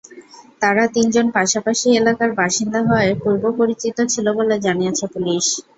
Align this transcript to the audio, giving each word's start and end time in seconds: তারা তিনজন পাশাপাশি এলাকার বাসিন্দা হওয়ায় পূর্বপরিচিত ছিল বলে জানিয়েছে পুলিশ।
তারা 0.61 0.83
তিনজন 0.95 1.25
পাশাপাশি 1.37 1.87
এলাকার 1.99 2.29
বাসিন্দা 2.35 2.79
হওয়ায় 2.81 3.13
পূর্বপরিচিত 3.21 3.97
ছিল 4.13 4.25
বলে 4.37 4.55
জানিয়েছে 4.65 5.05
পুলিশ। 5.13 5.45